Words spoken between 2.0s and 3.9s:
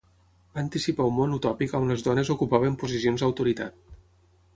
dones ocupaven posicions d'autoritat.